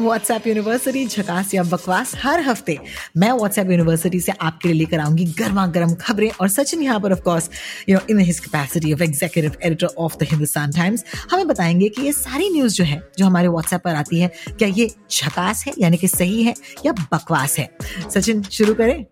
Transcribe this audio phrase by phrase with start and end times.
[0.00, 2.78] WhatsApp university झकास या बकवास, हर हफ़्ते
[3.16, 7.12] मैं व्हाट्सएप यूनिवर्सिटी से आपके लिए लेकर आऊँगी गर्मा गर्म खबरें और सचिन यहाँ पर
[7.12, 7.50] of course
[7.88, 12.02] you know in his capacity of executive editor of the Hindustan Times हमें बताएँगे कि
[12.02, 15.72] ये सारी न्यूज़ जो है, जो हमारे व्हाट्सएप पर आती है, क्या ये झकास है,
[15.78, 16.54] यानी कि सही है
[16.86, 17.68] या बकवास है?
[18.14, 19.04] सचिन, शुरू करें।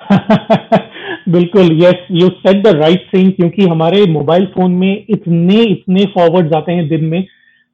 [1.28, 6.54] बिल्कुल yes you set the right thing क्योंकि हमारे मोबाइल फ़ोन में इतने इतने फॉरवर्ड
[6.54, 7.26] आते हैं दिन में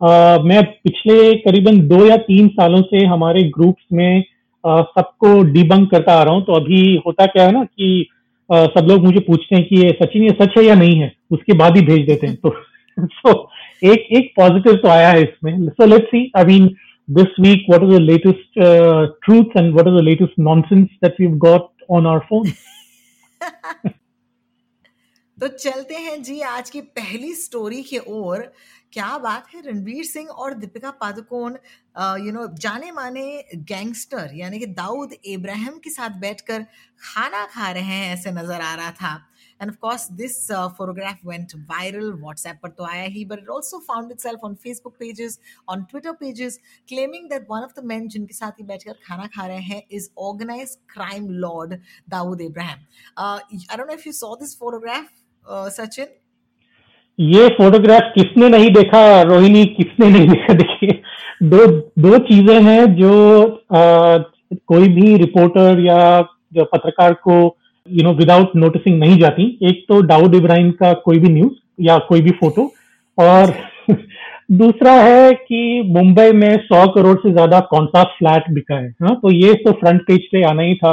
[0.05, 4.25] Uh, मैं पिछले करीबन दो या तीन सालों से हमारे ग्रुप्स में
[4.67, 8.09] सबको डिबंक करता आ रहा हूँ। तो अभी होता क्या है ना कि
[8.53, 11.13] uh, सब लोग मुझे पूछते हैं कि ये सचिन ये सच है या नहीं है?
[11.31, 12.55] उसके बाद ही भेज देते हैं। तो
[13.01, 13.35] so,
[13.85, 16.77] एक एक पॉजिटिव तो आया है इसमें। So let's see I mean
[17.17, 21.39] week what are the latest uh, truths and what are the latest nonsense that we've
[21.39, 22.53] got on our phone?
[25.41, 28.53] तो चलते हैं जी आज की पहली स्टोरी की ओर।
[28.97, 29.61] क्या बात है?
[29.63, 31.57] रणवीर सिंह और दीपिका पादुकोण
[32.27, 33.25] यू नो जाने माने
[33.71, 36.63] गैंगस्टर यानी कि दाऊद इब्राहिम के साथ बैठकर
[37.03, 39.13] खाना खा रहे हैं ऐसे नज़र आ रहा था।
[39.61, 40.39] And of course this
[40.79, 44.97] photograph went viral WhatsApp पर तो आया ही but it also found itself on Facebook
[44.99, 46.59] pages on Twitter pages
[46.89, 50.09] claiming that one of the men जिनके साथ ही बैठकर खाना खा रहे हैं is
[50.29, 52.85] organise crime lord Dawood Ibrahim.
[53.21, 55.09] I don't know if you saw this photograph
[55.75, 56.23] Sachin?
[57.19, 60.55] ये photograph किसने नहीं देखा रोहिणी किसने नहीं देखा?
[60.55, 61.01] देखिए
[61.43, 61.67] दो
[61.99, 63.13] दो चीज़ें हैं जो
[63.73, 64.19] आ,
[64.67, 66.21] कोई भी रिपोर्टर या
[66.55, 67.57] जो पत्रकार को
[67.89, 71.99] यू नो विदाउट नोटिसिंग नहीं जाती। एक तो दाऊद इब्राहिम का कोई भी न्यूज़ या
[71.99, 72.73] कोई भी फ़ोटो
[73.19, 73.55] और
[74.53, 79.15] दूसरा है कि मुंबई में सौ करोड़ से ज़्यादा कौन सा फ्लैट बिका है हाँ?
[79.23, 80.93] तो ये तो फ्रंट पेज पे आना ही था।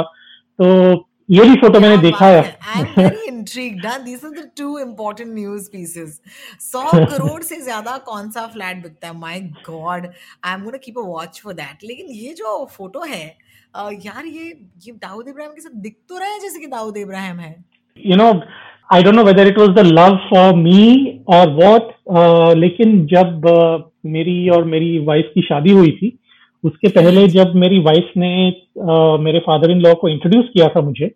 [0.60, 0.94] तो
[1.28, 5.28] ये भी फ़ोटो मैंने देखा है। I am very intrigued these are the two important
[5.34, 6.20] news pieces
[6.64, 9.16] 100 crore से ज़्यादा कौन सा फ्लैट बिकता है?
[9.18, 13.24] My god I am gonna keep a watch for that लेकिन ये जो फ़ोटो है
[13.76, 14.44] यार ये
[14.86, 17.54] ये दाऊद इब्राहिम के साथ दिख तो रहा है जैसे कि दाऊद इब्राहिम है?
[17.96, 18.28] You know
[18.92, 23.82] I don't know whether it was the love for me और व्हाट लेकिन जब uh,
[24.06, 26.18] मेरी और मेरी वाइफ की शादी हुई थी
[26.64, 28.48] उसके पहले जब मेरी वाइफ ने
[28.90, 31.06] आ, मेरे फादर इन लॉ को इंट्रोड्यूस किया था मुझे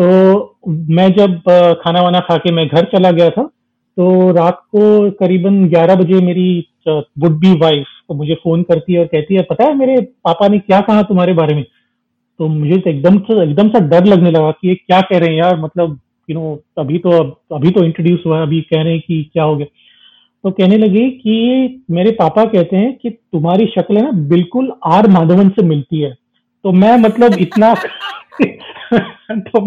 [0.00, 0.04] तो
[0.68, 3.42] मैं जब आ, खाना वाना खा के मैं घर चला गया था
[3.96, 9.00] तो रात को करीबन 11 बजे मेरी वुड बी वाइफ तो मुझे फ़ोन करती है
[9.00, 11.64] और कहती है पता है मेरे पापा ने क्या कहा तुम्हारे बारे में?
[12.38, 15.28] तो मुझे तो एकदम से एकदम सा डर लगने लगा कि ये क्या कह रहे
[15.28, 16.00] हैं यार मतलब
[16.30, 17.10] यू नो अभी तो
[17.52, 19.66] अभी तो इंट्रोड्यूस हुआ है अभी कह रहे हैं कि क्या हो गया।
[20.44, 25.08] तो कहने लगी कि मेरे पापा कहते हैं कि तुम्हारी शक्ल है ना बिल्कुल आर
[25.08, 26.14] माधवन से मिलती है।
[26.64, 27.74] तो मैं मतलब इतना
[29.32, 29.64] तो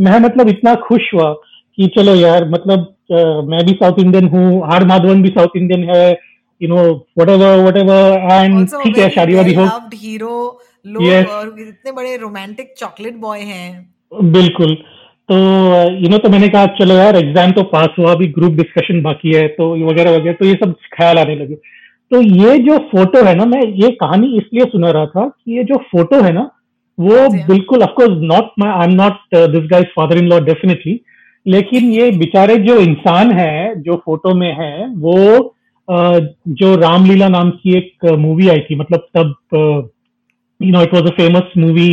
[0.00, 1.32] मैं मतलब इतना खुश हुआ
[1.76, 5.84] कि चलो यार मतलब uh, मैं भी साउथ इंडियन हूँ आर माधवन भी साउथ इंडियन
[5.90, 6.18] है
[6.62, 11.26] you know whatever whatever and ठीक है शादी वादी हो। हीरो लोग yes.
[11.26, 14.74] और इतने बड़े रोमांटिक चॉकलेट बॉय हैं। बिल्कुल।
[15.28, 15.34] तो
[16.02, 19.34] यू नो तो मैंने कहा चलो यार एग्ज़ाम तो पास हुआ अभी ग्रुप डिस्कशन बाकी
[19.34, 21.54] है तो वगैरह वगैरह तो ये सब ख्याल आने लगे.
[22.10, 25.64] तो ये जो फ़ोटो है ना मैं ये कहानी इसलिए सुना रहा था कि ये
[25.64, 26.50] जो फ़ोटो है ना
[26.98, 31.00] वो बिल्कुल of course not my I am not this guy's father in law definitely
[31.46, 35.14] लेकिन ये बेचारे जो इंसान है जो फ़ोटो में है वो
[35.88, 39.90] uh, जो रामलीला नाम की एक मूवी आई थी मतलब तब
[40.60, 41.90] you know it was a famous movie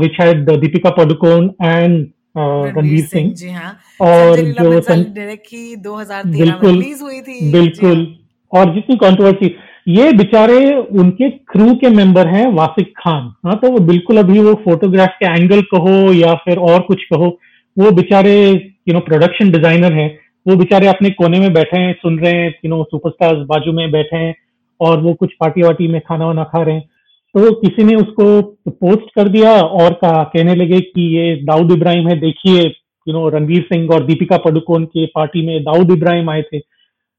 [0.00, 2.06] which had Deepika Padukone and
[2.36, 8.06] Ranveer Singh ji हाँ। और जो डायरेक्ट की 2013 बिल्कुल रिलीज़ हुई थी। बिल्कुल।
[8.52, 9.54] और जितनी कंट्रोवर्सी
[9.88, 10.58] ये बेचारे
[10.98, 15.26] उनके क्रू के मेंबर हैं वासिक खान। हाँ तो वो बिल्कुल अभी वो फोटोग्राफ के
[15.34, 17.28] एंगल कहो या फिर और कुछ कहो
[17.76, 20.08] वो बेचारे यू नो प्रोडक्शन डिज़ाइनर हैं।
[20.46, 23.90] वो बेचारे अपने कोने में बैठे हैं सुन रहे हैं यू नो सुपरस्टार्स बाजू में
[23.92, 24.34] बैठे हैं
[24.80, 26.88] और वो कुछ पार्टी वार्टी में खाना वाना खा रहे हैं।
[27.34, 32.08] तो किसी ने उसको पोस्ट कर दिया और कहा, कहने लगे कि ये दाऊद इब्राहिम
[32.08, 32.60] है, देखिए
[33.06, 36.58] यू नो रणवीर सिंह और दीपिका पडुकोन के पार्टी में दाऊद इब्राहिम आए थे।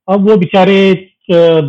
[0.07, 0.77] अब वो बेचारे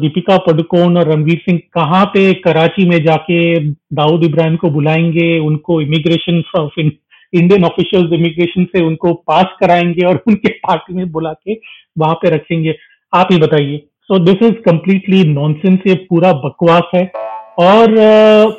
[0.00, 5.80] दीपिका पडुकोन और रणवीर सिंह कहाँ पे कराची में जाके दाऊद इब्राहिम को बुलाएँगे, उनको
[5.80, 11.54] immigration of Indian officials immigration से उनको पास कराएँगे और उनके पार्टी में बुला के
[11.98, 12.74] वहाँ पे रखेंगे।
[13.12, 17.10] आप ही बताइए। So this is completely nonsense ये पूरा बकवास है।
[17.58, 17.92] और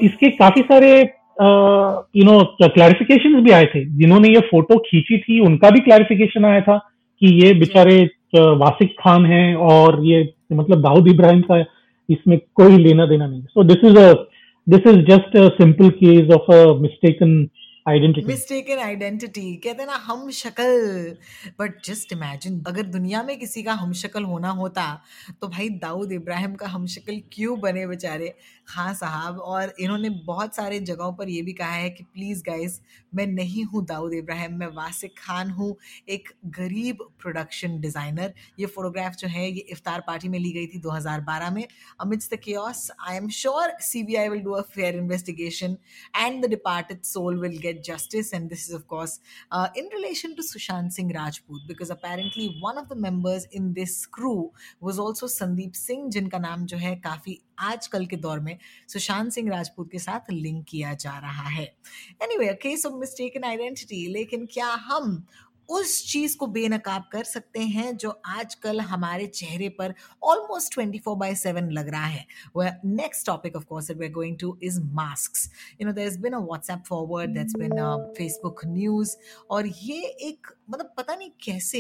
[0.04, 5.70] इसके काफ़ी सारे यू नो क्लैरिफिकेशन भी आए थे। जिन्होंने ये फ़ोटो खींची थी उनका
[5.70, 6.78] भी क्लैरिफिकेशन आया था
[7.22, 7.98] कि ये बेचारे
[8.36, 10.22] वासिक खान है और ये
[10.54, 11.60] मतलब दाऊद इब्राहिम का
[12.10, 14.12] इसमें कोई लेना देना नहीं so this is a
[14.68, 17.32] this is just a simple case of a mistaken
[17.88, 21.16] mistaken identity कहते हैं ना, हम शक्ल।
[21.60, 24.86] बट जस्ट इमेजिन अगर दुनिया में किसी का हम शक्ल होना होता
[25.42, 28.34] तो भाई दाऊद इब्राहिम का हम शक्ल क्यों बने बेचारे?
[28.68, 32.80] खां साहब, और इन्होंने बहुत सारे जगहों पर यह भी कहा है कि प्लीज़ गाइस
[33.18, 35.76] मैं नहीं हूँ दाऊद इब्राहिम, मैं वासिक खान हूँ,
[36.10, 40.80] एक गरीब प्रोडक्शन डिज़ाइनर ये फोटोग्राफ जो है, ये इफ्तार पार्टी में ली गई थी
[40.82, 41.66] 2012 में।
[42.02, 45.78] Amidst the chaos I am sure C B I will do a fair investigation
[46.18, 49.20] and the departed soul will get justice and this is of course
[49.78, 54.34] in relation to Sushant Singh Rajput because apparently one of the members in this crew
[54.84, 58.58] was also Sandeep Singh जिनका नाम जो है काफ़ी आजकल के दौर में
[58.88, 61.66] सुशांत सिंह राजपूत के साथ लिंक किया जा रहा है।
[62.38, 65.26] Anyway case of mistake in identity लेकिन क्या हम
[65.70, 69.94] उस चीज़ को बेनकाब कर सकते हैं जो आजकल हमारे चेहरे पर
[70.24, 72.26] almost twenty four by seven लग रहा है।
[72.86, 75.34] Next topic of course we are going to is mask
[75.82, 79.16] you know there been a WhatsApp forward that's been Facebook news
[79.50, 81.80] और ये एक मतलब पता नहीं कैसे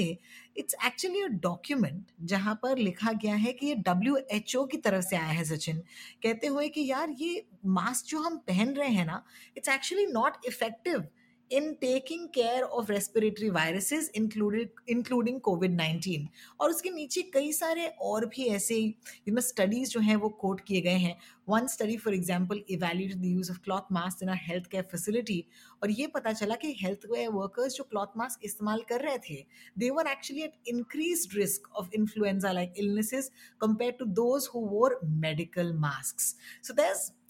[0.57, 4.77] इट्स एक्चुअली अ डॉक्यूमेंट जहाँ पर लिखा गया है कि ये डब्ल्यू एच ओ की
[4.77, 5.77] तरफ़ से आया है सचिन।
[6.23, 7.45] कहते हुए कि यार ये
[7.77, 9.23] मास्क जो हम पहन रहे हैं ना
[9.57, 11.03] it's actually not effective
[11.51, 16.27] in taking care of respiratory viruses included including COVID nineteen
[16.61, 20.61] और उसके नीचे कई सारे और भी ऐसे यू नो स्टडीज़ जो हैं वो कोट
[20.67, 21.15] किए गए हैं।
[21.49, 25.43] One study for example evaluated the use of cloth mask in health care facility
[25.83, 29.43] और ये पता चला कि हेल्थ केयर वर्कर्स जो क्लॉथ मास्क इस्तेमाल कर रहे थे
[29.79, 34.99] they were actually at increase risk of influenza like illnesses compare to those who wore
[35.03, 36.73] medical mask so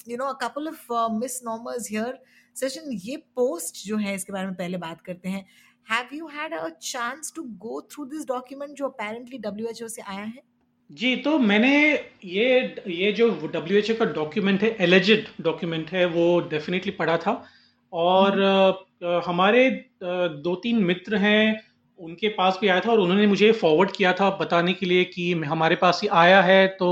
[0.07, 2.19] you know a couple of uh, misnomers here.
[2.57, 5.45] Sachin ये post जो है इसके बारे में पहले बात करते हैं।
[5.87, 10.23] Have you had a chance to go through this document जो अपेरेंटली डब्ल्यूएचओ से आया
[10.23, 10.41] है?
[10.89, 11.71] जी तो मैंने
[12.25, 17.43] ये ये जो डब्ल्यू का डॉक्यूमेंट है एलिजिड डॉक्यूमेंट है वो डेफिनेटली पढ़ा था।
[17.93, 19.69] और हम्म। हमारे
[20.03, 21.61] दो तीन मित्र हैं
[21.99, 25.31] उनके पास भी आया था और उन्होंने मुझे फॉरवर्ड किया था बताने के लिए कि
[25.45, 26.89] हमारे पास ही आया है तो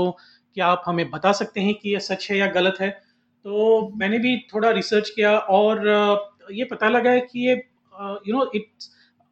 [0.56, 2.88] क्या आप हमें बता सकते हैं कि ये सच है या गलत है?
[3.46, 5.88] तो मैंने भी थोड़ा रिसर्च किया और
[6.52, 7.52] ये पता लगा है कि ये
[8.28, 8.66] यू नो इट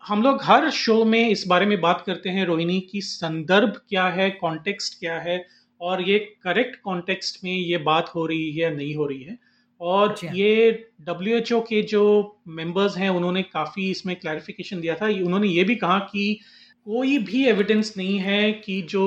[0.03, 4.07] हम लोग हर शो में इस बारे में बात करते हैं रोहिणी की संदर्भ क्या
[4.09, 5.45] है कॉन्टेक्स्ट क्या है
[5.81, 9.39] और ये करेक्ट कॉन्टेक्स्ट में ये बात हो रही है या नहीं हो रही है।
[9.81, 10.71] और ये
[11.07, 12.03] डब्ल्यू एच ओ के जो
[12.49, 16.39] मेंबर्स हैं उन्होंने काफ़ी इसमें क्लैरिफिकेशन दिया था। उन्होंने ये भी कहा कि
[16.87, 19.07] कोई भी एविडेंस नहीं है कि जो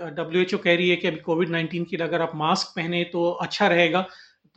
[0.00, 3.04] डब्ल्यू एच ओ कह रही है कि अभी कोविड नाइन्टीन की अगर आप मास्क पहने
[3.12, 4.06] तो अच्छा रहेगा।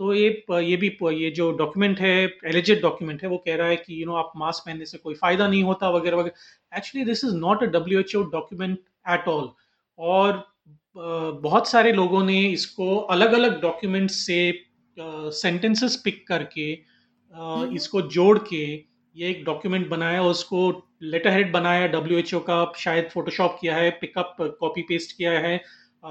[0.02, 0.30] तो ये
[0.62, 2.14] ये भी ये जो डॉक्यूमेंट है
[2.48, 5.16] एलिजेड डॉक्यूमेंट है वो कह रहा है कि यू नो आप मास्क पहनने से कोई
[5.16, 9.28] फ़ायदा नहीं होता वगैरह वगैरह actually this is not a W H O document at
[9.28, 9.50] all
[10.00, 10.44] और
[10.96, 14.40] बहुत सारे लोगों ने इसको अलग अलग डॉक्यूमेंट से
[15.34, 16.68] सेंटेंसेस पिक करके
[17.36, 18.64] हम्म। इसको जोड़ के
[19.16, 20.64] ये एक डॉक्यूमेंट बनाया और उसको
[21.04, 25.40] लेटर हेड बनाया डब्ल्यू एच ओ का शायद फोटोशॉप किया है पिकअप कॉपी पेस्ट किया
[25.40, 25.56] है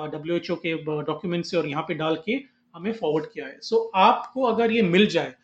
[0.09, 2.41] डब्ल्यू एच ओ के डॉक्यूमेंट से और यहाँ पे डाल के
[2.75, 5.35] हमें फॉरवर्ड किया है। सो so, आपको अगर ये मिल जाए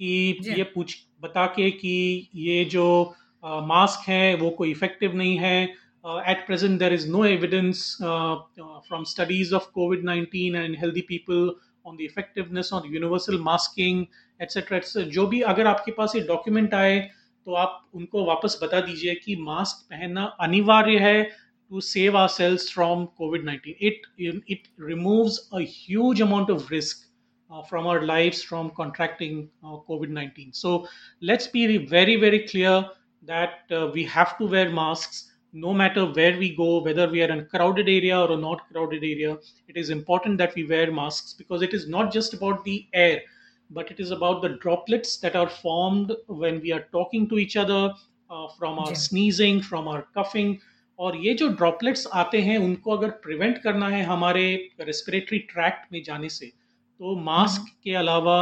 [0.00, 3.14] कि ये पूछ बता के कि ये जो
[3.44, 5.62] मास्क uh, है वो कोई इफ़ेक्टिव नहीं है
[6.04, 11.54] at present there is no evidence from studies of COVID nineteen and healthy people
[11.86, 14.04] on the effectiveness on universal masking
[14.40, 16.98] etcetera etcetera जो भी अगर आपके पास ये डॉक्यूमेंट आए
[17.46, 21.22] तो आप उनको वापस बता दीजिए कि मास्क पहनना अनिवार्य है
[21.70, 23.76] to save ourselves from COVID 19.
[23.80, 27.06] It, it removes a huge amount of risk
[27.50, 30.52] uh, from our lives from contracting uh, COVID 19.
[30.52, 30.88] So
[31.20, 32.86] let's be very, very clear
[33.22, 37.30] that uh, we have to wear masks no matter where we go, whether we are
[37.30, 39.38] in a crowded area or a not crowded area.
[39.68, 43.22] It is important that we wear masks because it is not just about the air,
[43.70, 47.56] but it is about the droplets that are formed when we are talking to each
[47.56, 47.92] other
[48.28, 48.94] uh, from our yeah.
[48.94, 50.60] sneezing, from our coughing
[50.98, 54.44] और ये जो droplets आते हैं उनको अगर prevent करना है हमारे
[54.80, 58.38] रेस्पिरेटरी ट्रैक्ट में जाने से तो मास्क हम्म। के अलावा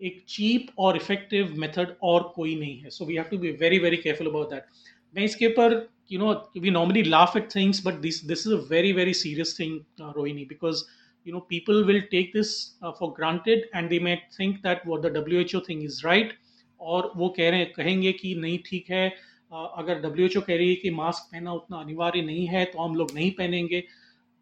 [0.00, 3.78] एक चीप और इफ़ेक्टिव मेथड और कोई नहीं है so we have to be very
[3.78, 4.66] very careful about that
[5.14, 5.74] मैं इसके ऊपर
[6.12, 9.58] you know we normally laugh at things but this this is a very very serious
[9.60, 10.84] thing Rohini because
[11.26, 12.50] you know people will take this
[12.82, 16.34] uh, for granted and they may think that what the WHO thing is right
[16.80, 19.04] और वो कह रहे हैं कहेंगे कि नहीं ठीक है
[19.52, 23.10] अगर डब्ल्यूएचओ कह रही है कि मास्क पहनना उतना अनिवार्य नहीं है तो हम लोग
[23.14, 23.82] नहीं पहनेंगे।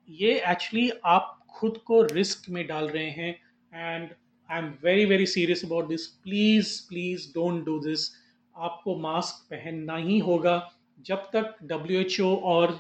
[0.09, 3.31] ये एक्चुअली आप खुद को रिस्क में डाल रहे हैं
[3.73, 4.09] and
[4.49, 8.09] I am very very serious about this please please don't do this
[8.55, 10.57] आपको मास्क पहनना ही होगा।
[11.07, 12.71] जब तक डब्ल्यू एच ओ और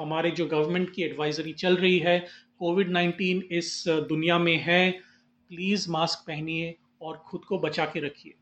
[0.00, 2.18] हमारे जो गवर्नमेंट की एडवाइजरी चल रही है
[2.58, 8.34] कोविड नाइन्टीन इस दुनिया में है प्लीज़ मास्क पहनिए और खुद को बचा के रखिए।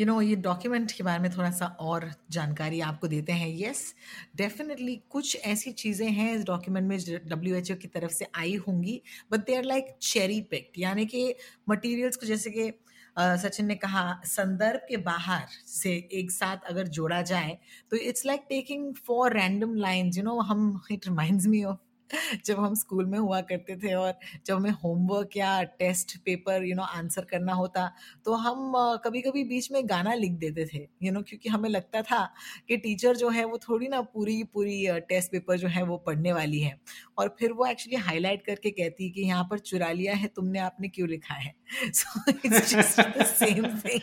[0.00, 3.94] यू नो ये डॉक्यूमेंट के बारे में थोड़ा सा और जानकारी आपको देते हैं। यस
[4.36, 6.98] डेफिनेटली कुछ ऐसी चीज़ें हैं इस डॉक्यूमेंट में
[7.28, 9.00] डब्ल्यू एच ओ की तरफ़ से आई होंगी
[9.32, 11.34] but they are like cherry picked यानी कि
[11.68, 12.72] मटेरियल्स को जैसे कि
[13.18, 17.58] सचिन ने कहा, संदर्भ के बाहर से एक साथ अगर जोड़ा जाए
[17.90, 21.78] तो it's like taking for random lines you know हम इट रिमाइंड्स मी ऑफ़
[22.46, 24.14] जब हम स्कूल में हुआ करते थे और
[24.46, 27.90] जब हमें होमवर्क या test paper you know answer करना होता
[28.24, 28.72] तो हम
[29.04, 32.02] कभी कभी बीच में गाना लिख देते थे यू you नो know, क्योंकि हमें लगता
[32.02, 32.24] था
[32.68, 36.32] कि टीचर जो है वो थोड़ी ना पूरी पूरी टेस्ट पेपर जो है वो पढ़ने
[36.32, 36.78] वाली है।
[37.18, 40.58] और फिर वो एक्चुअली हाईलाइट करके कहती है कि यहाँ पर चुरा लिया है तुमने
[40.58, 41.54] आपने क्यों लिखा है?
[41.84, 44.00] सो इट्स सेम थिंग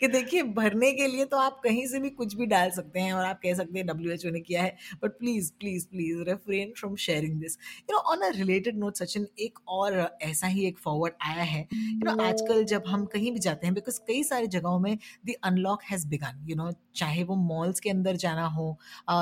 [0.00, 3.12] कि देखिए भरने के लिए तो आप कहीं से भी कुछ भी डाल सकते हैं
[3.12, 6.94] और आप कह सकते हैं डब्ल्यूएचओ ने किया है। But please please please refrain from
[6.96, 11.14] sharing this you know on a related note Sachin एक और ऐसा ही एक फॉरवर्ड
[11.22, 14.78] आया है। यू नो आजकल जब हम कहीं भी जाते हैं बिकॉज़ कई सारी जगहों
[14.78, 14.96] में
[15.26, 18.66] the unlock has begun you know चाहे वो मॉल्स के अंदर जाना हो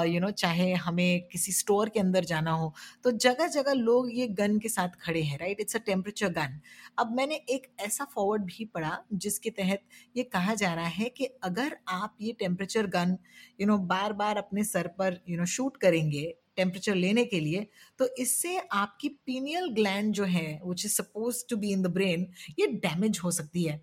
[0.06, 2.72] यू नो चाहे हमें किसी स्टोर के अंदर जाना हो
[3.04, 6.58] तो जगह जगह लोग ये गन के साथ खड़े हैं right it's a temperature gun
[6.98, 9.82] अब मैंने एक ऐसा फॉरवर्ड भी पढ़ा जिसके तहत
[10.16, 13.16] ये कहा जा रहा है कि अगर आप ये टेम्परेचर गन
[13.60, 16.24] यू नो बार बार अपने सर पर यू नो शूट करेंगे
[16.58, 17.66] टेम्परेचर लेने के लिए
[17.98, 22.26] तो इससे आपकी पीनियल ग्लैंड जो है which is suppose to be in the brain
[22.58, 23.82] ये डैमेज हो सकती है।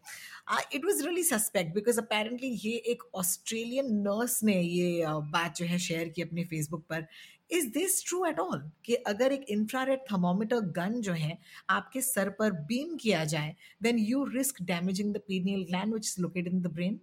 [0.73, 5.65] It was really suspect because apparently ये एक ऑस्ट्रेलियन नर्स ने ये uh, बात जो
[5.65, 7.07] है शेयर की अपने फेसबुक पर।
[7.51, 11.37] Is this true at all कि अगर एक इंफ्रारेड थर्मोमीटर गन जो है
[11.69, 16.21] आपके सर पर बीम किया जाए then you risk damaging the pineal gland which is
[16.21, 16.99] located in the brain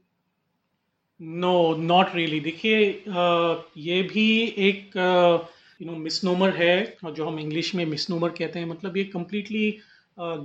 [1.21, 2.79] no not really देखिए
[3.79, 4.29] ये भी
[4.69, 4.97] एक
[5.83, 9.65] यू नो मिसनोमर है जो हम इंग्लिश में मिसनोमर कहते हैं मतलब ये कम्प्लीटली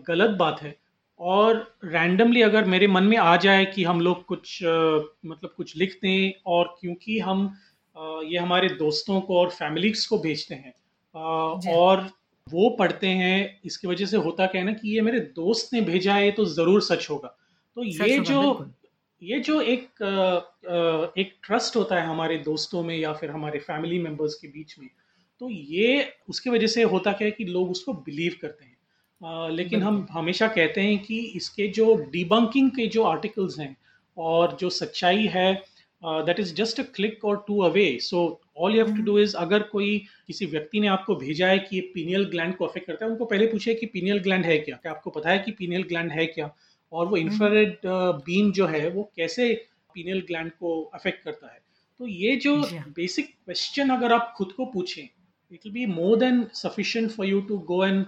[0.08, 0.76] गलत बात है।
[1.20, 5.94] और रैंडमली अगर मेरे मन में आ जाए कि हम लोग कुछ मतलब कुछ लिख
[6.04, 7.48] दें और क्योंकि हम
[8.26, 10.74] ये हमारे दोस्तों को और फैमिलीज़ को भेजते हैं
[11.76, 12.10] और
[12.48, 15.82] वो पढ़ते हैं इसकी वजह से होता क्या है ना कि ये मेरे दोस्त ने
[15.84, 17.36] भेजा है तो ज़रूर सच होगा।
[17.78, 18.72] तो ये जो
[19.22, 20.04] ये जो एक
[21.18, 24.90] एक ट्रस्ट होता है हमारे दोस्तों में या फिर हमारे फैमिली मेंबर्स के बीच में
[25.40, 28.78] तो ये उसकी वजह से होता क्या है कि लोग उसको बिलीव करते हैं।
[29.26, 33.78] आ, लेकिन हम हमेशा कहते हैं कि इसके जो डिबंकिंग के जो आर्टिकल्स हैं
[34.18, 35.64] और जो सच्चाई है
[36.06, 39.36] that is just a click और two away so all you have to do is
[39.38, 43.06] अगर कोई किसी व्यक्ति ने आपको भेजा है कि ये पीनियल ग्लैंड को अफेक्ट करता
[43.06, 44.76] है उनको पहले पूछे कि पीनियल ग्लैंड है क्या?
[44.76, 46.56] क्या आपको पता है कि पीनियल ग्लैंड है क्या?
[46.92, 49.54] और वो इंफ्रारेड हम्म। बीम uh, जो है वो कैसे
[49.94, 51.60] पीनियल ग्लैंड को अफेक्ट करता है?
[52.00, 52.56] तो ये जो
[52.96, 55.08] बेसिक क्वेश्चन अगर आप खुद को पूछें
[55.52, 58.06] it will be more than sufficient for you to go and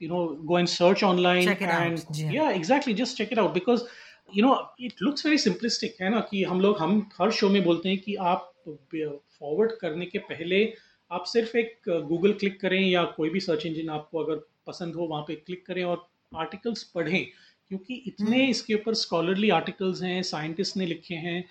[0.00, 2.04] you know go and search online and out.
[2.12, 2.30] yeah.
[2.30, 3.82] yeah exactly just check it out because
[4.28, 7.62] you know it looks very simplistic है ना कि हम लोग हम हर show में
[7.64, 10.62] बोलते हैं कि आप फॉरवर्ड करने के पहले
[11.10, 15.06] आप सिर्फ़ एक गूगल क्लिक करें या कोई भी सर्च इंजन आपको अगर पसंद हो
[15.06, 20.22] वहाँ पे क्लिक करें और आर्टिकल्स पढ़ें क्योंकि इतने हम्म। इसके ऊपर स्कॉलरली आर्टिकल्स हैं
[20.24, 21.42] साइंटिस्ट ने लिखे हैं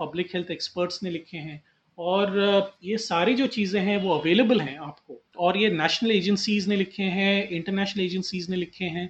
[0.00, 1.62] पब्लिक हेल्थ एक्सपर्ट्स ने लिखे हैं
[1.98, 2.38] और
[2.84, 7.02] ये सारी जो चीज़ें हैं वो अवेलेबल हैं आपको। और ये नेशनल एजेंसीज ने लिखे
[7.02, 9.06] हैं इंटरनेशनल एजेंसीज ने लिखे हैं।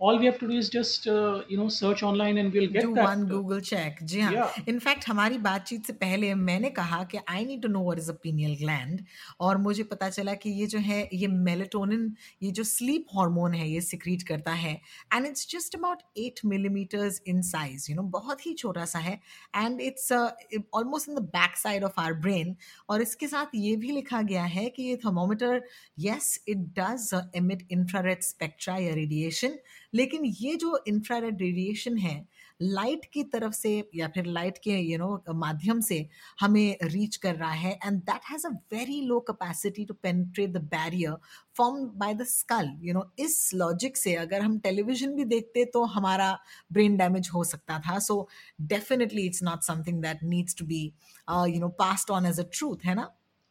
[0.00, 2.82] All we have to do is just uh, you know search online and we'll get
[2.82, 3.04] do that.
[3.04, 4.02] one google check.
[4.02, 4.32] जी हाँ.
[4.32, 4.64] Yeah.
[4.68, 8.14] इनफैक्ट हमारी बातचीत से पहले मैंने कहा कि I need to know what is a
[8.22, 9.00] pineal gland
[9.40, 12.12] और मुझे पता चला कि ये जो है ये मेलेटोनिन
[12.42, 14.74] ये जो स्लीप हार्मोन है ये सिक्रीट करता है.
[15.14, 19.20] And it's just about eight millimetres in size you know बहुत ही छोटा सा है.
[19.56, 22.54] And it's almost in the back side of our brain
[22.90, 25.62] और इसके साथ ये भी लिखा गया है कि ये thermometer
[26.00, 29.58] yes it does emit infrared spectra या रेडिएशन
[29.92, 32.26] लेकिन ये जो इंफ्रारेड रेडिएशन है
[32.62, 35.98] लाइट की तरफ़ से या फिर लाइट के यू नो माध्यम से
[36.40, 40.62] हमें रीच कर रहा है and that has a very low capacity to penetrate the
[40.72, 41.16] barrier
[41.56, 45.84] form by the skull you know इस लॉजिक से अगर हम टेलीविज़न भी देखते तो
[45.94, 46.32] हमारा
[46.72, 48.28] ब्रेन डैमेज हो सकता था। So
[48.62, 52.84] definitely it's not something that needs to be you know passed on as a truth
[52.84, 53.08] है ना?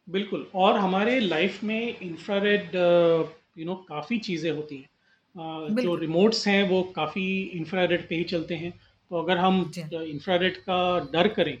[0.08, 2.76] बिल्कुल। और हमारे लाइफ में इंफ्रारेड
[3.58, 4.88] यू नो काफ़ी चीज़ें होती हैं।
[5.36, 8.70] जो रिमोट्स हैं वो काफ़ी इंफ्रारेड पे ही चलते हैं।
[9.10, 10.78] तो अगर हम इंफ्रारेड का
[11.12, 11.56] डर करें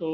[0.00, 0.08] तो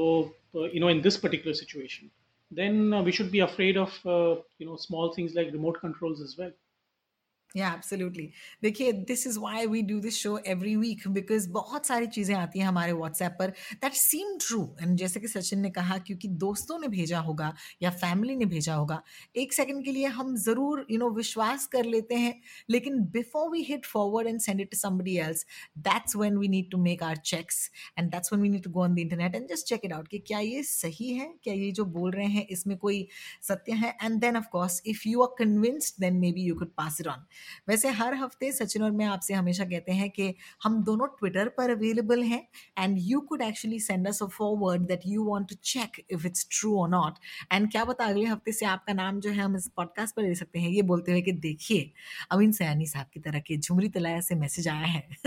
[0.56, 2.10] you know in this particular situation
[2.50, 6.52] then we should be afraid of you know small things like remote controls as well
[7.56, 8.28] या एब्सोल्युटली
[8.62, 12.58] देखिए this is why we do this show every week because बहुत सारी चीज़ें आती
[12.58, 16.78] हैं हमारे WhatsApp पर that seam true and जैसे कि सचिन ने कहा क्योंकि दोस्तों
[16.78, 17.52] ने भेजा होगा
[17.82, 19.02] या फैमिली ने भेजा होगा,
[19.36, 22.34] एक सेकंड के लिए हम ज़रूर यू नो विश्वास कर लेते हैं,
[22.70, 25.44] लेकिन before we hit forward and send it to somebody else
[25.78, 28.82] that's when we need to make our checks and that's when we need to go
[28.84, 31.32] on the internet and just check it out कि क्या ये सही है?
[31.44, 33.06] क्या ये जो बोल रहे हैं, इसमें कोई
[33.42, 33.96] सत्य है?
[34.02, 37.24] And then of course if you are convinced then maybe you could pass it on
[37.68, 41.70] वैसे हर हफ़्ते सचिन और मैं आपसे हमेशा कहते हैं कि हम दोनों ट्विटर पर
[41.70, 42.42] अवेलेबल हैं
[42.78, 46.46] and you could actually send us a forward that you want to check if it's
[46.50, 47.18] true और नॉट
[47.52, 50.34] एंड क्या पता अगले हफ़्ते से आपका नाम जो है हम इस पॉडकास्ट पर ले
[50.34, 51.90] सकते हैं। ये बोलते हुए कि देखिए
[52.30, 55.08] अमीन सयानी साहब की तरह के झुमरी तलाया से मैसेज आया है।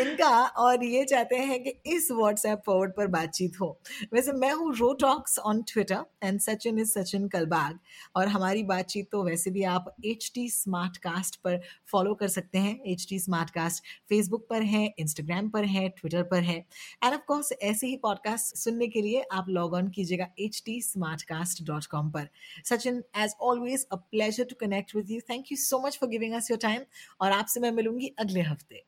[0.00, 3.68] इनका और ये चाहते हैं कि इस व्हाट्सएप फॉरवर्ड पर बातचीत हो।
[4.14, 7.78] वैसे मैं हूँ Ro talks on Twitter and Sachin is Sachin Kalbag
[8.16, 11.60] और हमारी बातचीत तो वैसे भी आप एच टी स्मार्ट कास्ट पर
[11.92, 16.22] फॉलो कर सकते हैं H T smart cast Facebook पर है इंस्टाग्राम पर है ट्विटर
[16.30, 20.62] पर है एंड ऑफकोर्स ऐसे ही पॉडकास्ट सुनने के लिए आप लॉग ऑन कीजिएगा H
[20.66, 22.28] T smart cast dot com पर
[22.64, 26.34] Sachin as always a pleasure to connect with you thank you so much for giving
[26.34, 26.82] us your time
[27.20, 28.84] और आपसे मैं मिलूँगी अगले हफ़्ते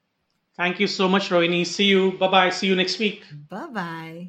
[0.58, 1.66] Thank you so much, Rohini.
[1.66, 2.12] See you.
[2.12, 2.50] Bye bye.
[2.50, 3.24] See you next week.
[3.50, 4.28] Bye bye